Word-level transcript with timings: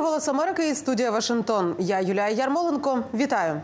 Голос 0.00 0.28
Америки 0.28 0.68
і 0.68 0.74
студія 0.74 1.10
Вашингтон. 1.10 1.76
Я 1.78 2.00
Юлія 2.00 2.28
Ярмоленко. 2.28 3.02
Вітаю. 3.14 3.60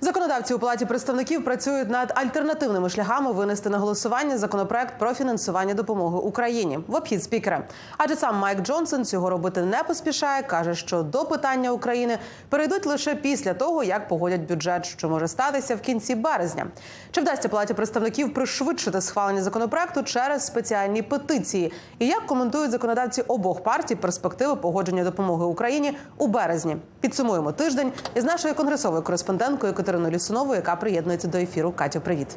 Законодавці 0.00 0.54
у 0.54 0.58
палаті 0.58 0.86
представників 0.86 1.44
працюють 1.44 1.90
над 1.90 2.12
альтернативними 2.14 2.88
шляхами 2.88 3.32
винести 3.32 3.70
на 3.70 3.78
голосування 3.78 4.38
законопроект 4.38 4.98
про 4.98 5.14
фінансування 5.14 5.74
допомоги 5.74 6.18
Україні 6.18 6.78
в 6.86 6.94
обхід 6.94 7.24
спікера. 7.24 7.62
Адже 7.98 8.16
сам 8.16 8.36
Майк 8.36 8.62
Джонсон 8.62 9.04
цього 9.04 9.30
робити 9.30 9.62
не 9.62 9.82
поспішає. 9.82 10.42
каже, 10.42 10.74
що 10.74 11.02
до 11.02 11.24
питання 11.24 11.70
України 11.70 12.18
перейдуть 12.48 12.86
лише 12.86 13.14
після 13.14 13.54
того, 13.54 13.84
як 13.84 14.08
погодять 14.08 14.40
бюджет, 14.40 14.86
що 14.86 15.08
може 15.08 15.28
статися 15.28 15.76
в 15.76 15.80
кінці 15.80 16.14
березня. 16.14 16.66
Чи 17.10 17.20
вдасться 17.20 17.48
палаті 17.48 17.74
представників 17.74 18.34
пришвидшити 18.34 19.00
схвалення 19.00 19.42
законопроекту 19.42 20.02
через 20.02 20.46
спеціальні 20.46 21.02
петиції? 21.02 21.72
І 21.98 22.06
як 22.06 22.26
коментують 22.26 22.70
законодавці 22.70 23.22
обох 23.22 23.62
партій 23.62 23.94
перспективи 23.94 24.56
погодження 24.56 25.04
допомоги 25.04 25.44
Україні 25.44 25.96
у 26.18 26.26
березні? 26.26 26.76
Підсумуємо 27.00 27.52
тиждень 27.52 27.92
із 28.14 28.24
нашою 28.24 28.54
конгресовою 28.54 29.02
кореспонденткою 29.02 29.74
Катериною 29.84 30.14
Лісунову, 30.14 30.54
яка 30.54 30.76
приєднується 30.76 31.28
до 31.28 31.38
ефіру. 31.38 31.72
Катю, 31.72 32.00
привіт. 32.00 32.28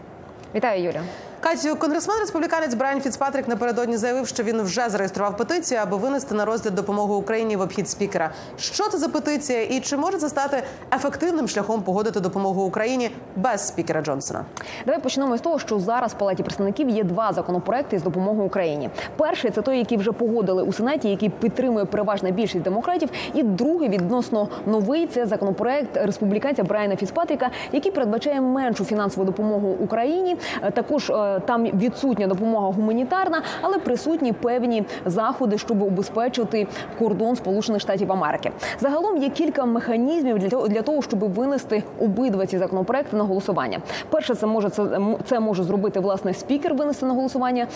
Вітаю, 0.55 0.83
Юля. 0.83 1.01
Катю, 1.39 1.75
конгресмен 1.75 2.19
республіканець 2.19 2.73
Брайан 2.73 3.01
Фіцпатрік 3.01 3.47
напередодні 3.47 3.97
заявив, 3.97 4.27
що 4.27 4.43
він 4.43 4.61
вже 4.61 4.89
зареєстрував 4.89 5.37
петицію, 5.37 5.79
аби 5.83 5.97
винести 5.97 6.35
на 6.35 6.45
розгляд 6.45 6.75
допомогу 6.75 7.15
Україні 7.15 7.55
в 7.55 7.61
обхід 7.61 7.89
спікера. 7.89 8.31
Що 8.57 8.89
це 8.89 8.97
за 8.97 9.09
петиція, 9.09 9.63
і 9.63 9.79
чи 9.79 9.97
може 9.97 10.17
це 10.17 10.29
стати 10.29 10.63
ефективним 10.95 11.47
шляхом 11.47 11.81
погодити 11.81 12.19
допомогу 12.19 12.63
Україні 12.63 13.11
без 13.35 13.67
спікера 13.67 14.01
Джонсона? 14.01 14.45
Давай 14.85 15.01
почнемо 15.01 15.37
з 15.37 15.41
того, 15.41 15.59
що 15.59 15.79
зараз 15.79 16.13
в 16.13 16.17
палаті 16.17 16.43
представників 16.43 16.89
є 16.89 17.03
два 17.03 17.33
законопроекти 17.33 17.99
з 17.99 18.03
допомогою 18.03 18.47
Україні. 18.47 18.89
Перший 19.17 19.51
це 19.51 19.61
той, 19.61 19.77
який 19.77 19.97
вже 19.97 20.11
погодили 20.11 20.63
у 20.63 20.73
сенаті, 20.73 21.09
який 21.09 21.29
підтримує 21.29 21.85
переважна 21.85 22.31
більшість 22.31 22.63
демократів. 22.63 23.09
І 23.33 23.43
другий 23.43 23.89
відносно 23.89 24.49
новий 24.65 25.07
це 25.07 25.25
законопроект 25.25 25.97
республіканця 25.97 26.63
Брайана 26.63 26.95
Фіцпатріка, 26.95 27.49
який 27.71 27.91
передбачає 27.91 28.41
меншу 28.41 28.85
фінансову 28.85 29.25
допомогу 29.25 29.77
Україні. 29.79 30.37
Також 30.73 31.11
там 31.45 31.63
відсутня 31.65 32.27
допомога 32.27 32.71
гуманітарна, 32.71 33.41
але 33.61 33.77
присутні 33.77 34.33
певні 34.33 34.83
заходи, 35.05 35.57
щоб 35.57 35.81
убезпечити 35.81 36.67
кордон 36.99 37.35
Сполучених 37.35 37.81
Штатів 37.81 38.11
Америки. 38.11 38.51
Загалом 38.79 39.17
є 39.17 39.29
кілька 39.29 39.65
механізмів 39.65 40.37
для 40.69 40.81
того, 40.81 41.01
щоб 41.01 41.19
винести 41.19 41.83
обидва 41.99 42.45
ці 42.45 42.57
законопроекти 42.57 43.17
на 43.17 43.23
голосування. 43.23 43.79
Перше, 44.09 44.35
це 44.35 44.45
може 44.45 44.69
це, 44.69 44.87
це 45.25 45.39
може 45.39 45.63
зробити 45.63 45.99
власне 45.99 46.33
спікер, 46.33 46.73
винести 46.73 47.05
на 47.05 47.13
голосування 47.13 47.67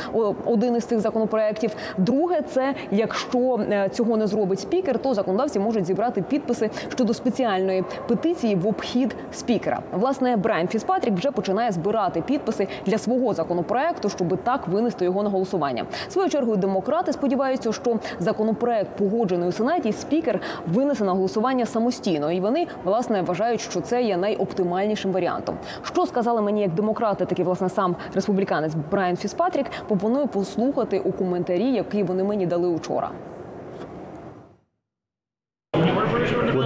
один 0.46 0.76
із 0.76 0.86
цих 0.86 1.00
законопроектів. 1.00 1.72
Друге, 1.98 2.42
це 2.42 2.74
якщо 2.92 3.60
цього 3.92 4.18
не 4.18 4.28
зробить 4.28 4.60
спікер, 4.60 5.00
то 5.00 5.14
законодавці 5.14 5.60
можуть 5.60 5.86
зібрати 5.86 6.22
підписи 6.22 6.70
щодо 6.90 7.14
спеціальної 7.14 7.84
петиції 8.08 8.56
в 8.56 8.68
обхід 8.68 9.16
спікера. 9.34 9.80
Власне, 9.94 10.38
Брайан 10.38 10.68
Фіспатрік 10.68 11.14
вже 11.14 11.32
починає 11.32 11.72
збирати 11.72 12.22
підписи 12.22 12.68
для 12.86 12.98
свого 12.98 13.34
законопроекту, 13.42 14.10
щоб 14.10 14.38
так 14.44 14.68
винести 14.68 15.06
його 15.06 15.24
на 15.24 15.30
голосування. 15.30 15.86
Свою 16.10 16.30
чергу 16.30 16.56
демократи 16.56 17.14
сподіваються, 17.14 17.74
що 17.74 18.00
законопроект 18.20 18.90
погоджений 18.98 19.50
у 19.50 19.52
сенаті 19.52 19.92
спікер 19.92 20.40
винесе 20.68 21.04
на 21.04 21.12
голосування 21.12 21.66
самостійно, 21.66 22.32
і 22.32 22.40
вони 22.40 22.68
власне 22.84 23.22
вважають, 23.22 23.62
що 23.62 23.82
це 23.82 24.04
є 24.04 24.18
найоптимальнішим 24.18 25.12
варіантом. 25.12 25.58
Що 25.84 26.06
сказали 26.06 26.42
мені 26.42 26.62
як 26.62 26.74
демократи, 26.74 27.26
так 27.26 27.40
і 27.40 27.44
власне 27.44 27.70
сам 27.70 27.96
республіканець 28.16 28.74
Брайан 28.92 29.18
Фіспатрік. 29.18 29.66
Пропоную 29.88 30.28
послухати 30.28 31.00
у 31.00 31.12
коментарі, 31.12 31.72
який 31.72 32.04
вони 32.04 32.24
мені 32.24 32.46
дали 32.46 32.68
учора. 32.68 33.12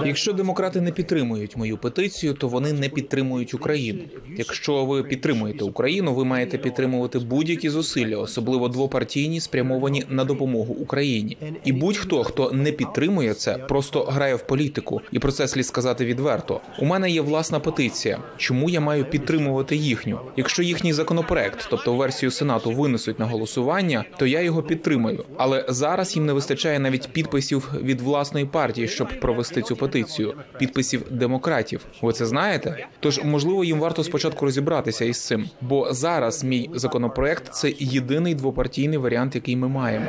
Якщо 0.06 0.34
демократи 0.34 0.82
не 0.82 0.92
підтримують 0.92 1.58
мою 1.58 1.78
петицію, 1.78 2.34
то 2.34 2.48
вони 2.48 2.74
не 2.74 2.90
підтримують 2.90 3.54
Україну. 3.54 4.00
Якщо 4.38 4.86
ви 4.86 5.04
підтримуєте 5.04 5.64
Україну, 5.64 6.14
ви 6.14 6.26
маєте 6.26 6.58
підтримувати 6.58 7.20
будь-які 7.20 7.70
зусилля, 7.70 8.18
особливо 8.18 8.68
двопартійні, 8.68 9.40
спрямовані 9.40 10.04
на 10.10 10.24
допомогу 10.24 10.74
Україні. 10.74 11.38
І 11.66 11.72
будь-хто, 11.72 12.24
хто 12.24 12.52
не 12.52 12.72
підтримує 12.72 13.34
це, 13.34 13.58
просто 13.58 14.04
грає 14.04 14.36
в 14.36 14.48
політику. 14.48 15.02
І 15.12 15.20
про 15.20 15.32
це 15.32 15.48
слід 15.48 15.66
сказати 15.66 16.06
відверто. 16.06 16.62
У 16.80 16.86
мене 16.86 17.10
є 17.10 17.22
власна 17.22 17.60
петиція. 17.60 18.20
Чому 18.38 18.70
я 18.70 18.80
маю 18.80 19.06
підтримувати 19.06 19.76
їхню? 19.76 20.20
Якщо 20.38 20.64
їхній 20.64 20.94
законопроект, 20.94 21.68
тобто 21.70 21.94
версію 21.96 22.32
сенату, 22.32 22.72
винесуть 22.72 23.20
на 23.20 23.26
голосування, 23.26 24.06
то 24.18 24.26
я 24.26 24.42
його 24.42 24.64
підтримаю. 24.64 25.24
Але 25.38 25.66
зараз 25.70 26.16
їм 26.16 26.26
не 26.26 26.34
вистачає 26.34 26.80
навіть 26.80 27.08
підписів 27.08 27.72
від 27.82 28.02
власної 28.02 28.46
партії, 28.46 28.88
щоб 28.88 29.20
провести 29.20 29.62
цю 29.62 29.75
петицію 29.76 30.34
підписів 30.60 31.04
демократів. 31.12 31.86
Ви 32.02 32.14
це 32.14 32.26
знаєте? 32.26 32.88
Тож 33.00 33.24
можливо 33.24 33.64
їм 33.64 33.80
варто 33.80 34.04
спочатку 34.04 34.46
розібратися 34.46 35.06
із 35.06 35.26
цим, 35.26 35.50
бо 35.62 35.94
зараз 35.94 36.44
мій 36.44 36.70
законопроект 36.74 37.54
це 37.54 37.74
єдиний 37.80 38.36
двопартійний 38.36 38.98
варіант, 38.98 39.36
який 39.36 39.56
ми 39.56 39.68
маємо. 39.68 40.06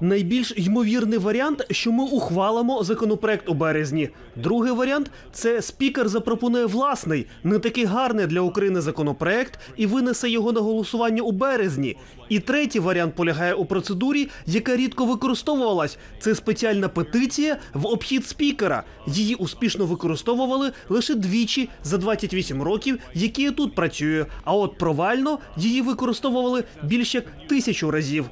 Найбільш 0.00 0.54
ймовірний 0.56 1.18
варіант, 1.18 1.66
що 1.70 1.92
ми 1.92 2.04
ухвалимо 2.04 2.84
законопроект 2.84 3.48
у 3.48 3.54
березні. 3.54 4.08
Другий 4.36 4.72
варіант 4.72 5.10
це 5.32 5.62
спікер 5.62 6.08
запропонує 6.08 6.66
власний, 6.66 7.26
не 7.44 7.58
такий 7.58 7.84
гарний 7.84 8.26
для 8.26 8.40
України 8.40 8.80
законопроект 8.80 9.58
і 9.76 9.86
винесе 9.86 10.30
його 10.30 10.52
на 10.52 10.60
голосування 10.60 11.22
у 11.22 11.32
березні. 11.32 11.96
І 12.28 12.38
третій 12.38 12.80
варіант 12.80 13.14
полягає 13.14 13.54
у 13.54 13.64
процедурі, 13.64 14.28
яка 14.46 14.76
рідко 14.76 15.04
використовувалась. 15.04 15.98
Це 16.20 16.34
спеціальна 16.34 16.88
петиція 16.88 17.56
в 17.74 17.86
обхід 17.86 18.26
спікера. 18.26 18.82
Її 19.06 19.34
успішно 19.34 19.86
використовували 19.86 20.72
лише 20.88 21.14
двічі 21.14 21.68
за 21.84 21.98
28 21.98 22.62
років, 22.62 22.98
які 23.14 23.42
я 23.42 23.50
тут 23.50 23.74
працюю. 23.74 24.26
А 24.44 24.54
от 24.54 24.78
провально 24.78 25.38
її 25.56 25.82
використовували 25.82 26.64
більше 26.82 27.18
як 27.18 27.48
тисячу 27.48 27.90
разів. 27.90 28.30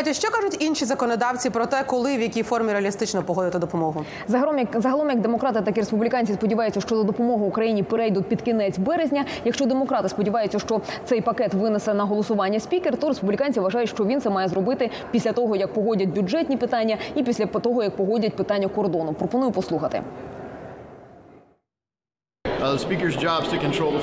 Катя, 0.00 0.14
що 0.14 0.30
кажуть 0.30 0.56
інші 0.62 0.84
законодавці 0.84 1.50
про 1.50 1.66
те, 1.66 1.84
коли 1.86 2.16
в 2.16 2.20
якій 2.20 2.42
формі 2.42 2.72
реалістично 2.72 3.22
погодити 3.22 3.58
допомогу? 3.58 4.04
Загалом, 4.28 4.58
як 4.58 4.68
загалом, 4.74 5.10
як 5.10 5.20
демократи, 5.20 5.60
так 5.60 5.76
і 5.76 5.80
республіканці 5.80 6.32
сподіваються, 6.32 6.80
що 6.80 6.94
до 6.94 7.04
допомоги 7.04 7.44
Україні 7.44 7.82
перейдуть 7.82 8.26
під 8.28 8.42
кінець 8.42 8.78
березня. 8.78 9.24
Якщо 9.44 9.66
демократи 9.66 10.08
сподіваються, 10.08 10.58
що 10.58 10.80
цей 11.04 11.20
пакет 11.20 11.54
винесе 11.54 11.94
на 11.94 12.04
голосування 12.04 12.60
спікер, 12.60 12.96
то 12.96 13.08
республіканці 13.08 13.60
вважають, 13.60 13.88
що 13.90 14.04
він 14.04 14.20
це 14.20 14.30
має 14.30 14.48
зробити 14.48 14.90
після 15.10 15.32
того, 15.32 15.56
як 15.56 15.72
погодять 15.72 16.08
бюджетні 16.08 16.56
питання, 16.56 16.96
і 17.14 17.22
після 17.22 17.46
того, 17.46 17.82
як 17.82 17.96
погодять 17.96 18.36
питання 18.36 18.68
кордону. 18.68 19.12
Пропоную 19.12 19.50
послухати. 19.52 20.02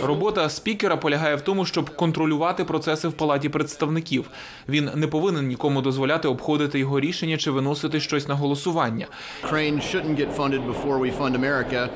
Робота 0.03 0.49
спікера 0.49 0.97
полягає 0.97 1.35
в 1.35 1.41
тому, 1.41 1.65
щоб 1.65 1.89
контролювати 1.89 2.63
процеси 2.63 3.07
в 3.07 3.13
палаті 3.13 3.49
представників. 3.49 4.29
Він 4.69 4.89
не 4.95 5.07
повинен 5.07 5.47
нікому 5.47 5.81
дозволяти 5.81 6.27
обходити 6.27 6.79
його 6.79 6.99
рішення 6.99 7.37
чи 7.37 7.51
виносити 7.51 7.99
щось 7.99 8.27
на 8.27 8.35
голосування. 8.35 9.07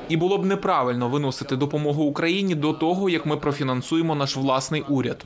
І 0.08 0.16
було 0.16 0.38
б 0.38 0.44
неправильно 0.44 1.08
виносити 1.08 1.56
допомогу 1.56 2.04
Україні 2.04 2.54
до 2.54 2.72
того, 2.72 3.08
як 3.08 3.26
ми 3.26 3.36
профінансуємо 3.36 4.14
наш 4.14 4.36
власний 4.36 4.84
уряд. 4.88 5.24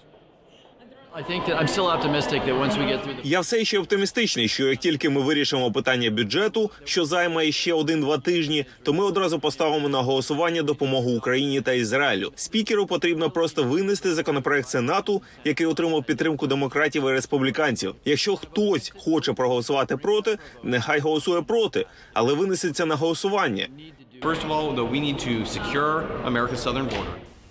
Я 3.24 3.40
все 3.40 3.64
ще 3.64 3.78
оптимістичний, 3.78 4.48
що 4.48 4.68
як 4.68 4.78
тільки 4.78 5.10
ми 5.10 5.20
вирішимо 5.20 5.72
питання 5.72 6.10
бюджету, 6.10 6.70
що 6.84 7.04
займе 7.04 7.52
ще 7.52 7.72
один-два 7.72 8.18
тижні, 8.18 8.64
то 8.82 8.92
ми 8.92 9.04
одразу 9.04 9.38
поставимо 9.38 9.88
на 9.88 9.98
голосування 10.02 10.62
допомогу 10.62 11.10
Україні 11.10 11.60
та 11.60 11.72
Ізраїлю. 11.72 12.32
Спікеру 12.34 12.86
потрібно 12.86 13.30
просто 13.30 13.64
винести 13.64 14.14
законопроект 14.14 14.68
Сенату, 14.68 15.22
який 15.44 15.66
отримав 15.66 16.04
підтримку 16.04 16.46
демократів 16.46 17.08
і 17.08 17.12
республіканців. 17.12 17.94
Якщо 18.04 18.36
хтось 18.36 18.92
хоче 18.98 19.32
проголосувати 19.32 19.96
проти, 19.96 20.38
нехай 20.62 21.00
голосує 21.00 21.42
проти, 21.42 21.86
але 22.12 22.34
винесеться 22.34 22.86
на 22.86 22.94
голосування. 22.94 23.68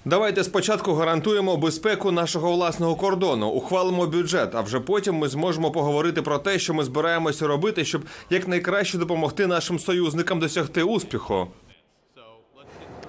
Давайте 0.07 0.43
спочатку 0.43 0.93
гарантуємо 0.93 1.57
безпеку 1.57 2.11
нашого 2.11 2.51
власного 2.51 2.95
кордону, 2.95 3.47
ухвалимо 3.47 4.05
бюджет. 4.05 4.55
А 4.55 4.61
вже 4.61 4.79
потім 4.79 5.15
ми 5.15 5.27
зможемо 5.27 5.71
поговорити 5.71 6.21
про 6.21 6.37
те, 6.37 6.59
що 6.59 6.73
ми 6.73 6.83
збираємося 6.83 7.47
робити, 7.47 7.85
щоб 7.85 8.01
якнайкраще 8.29 8.97
допомогти 8.97 9.47
нашим 9.47 9.79
союзникам 9.79 10.39
досягти 10.39 10.83
успіху. 10.83 11.47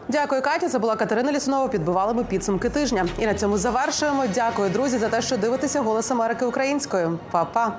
Дякую, 0.09 0.43
Катя. 0.43 0.69
Це 0.69 0.79
була 0.79 0.97
Катерина 0.97 1.33
Ліснова. 1.33 1.69
Підбивали 1.69 2.15
ми 2.15 2.25
підсумки 2.25 2.71
тижня. 2.71 3.07
І 3.19 3.27
на 3.27 3.35
цьому 3.35 3.59
завершуємо. 3.59 4.25
Дякую, 4.35 4.71
друзі, 4.71 4.99
за 4.99 5.09
те, 5.09 5.23
що 5.23 5.37
дивитеся 5.37 5.81
голос 5.81 6.11
Америки 6.11 6.45
українською. 6.45 7.19
Па-па. 7.31 7.79